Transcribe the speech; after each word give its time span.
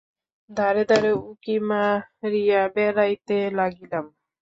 দ্বারে 0.49 0.83
দ্বারে 0.89 1.11
উঁকি 1.23 1.55
মারিয়া 1.69 2.61
বেড়াইতে 2.75 3.37
লাগিলাম। 3.57 4.05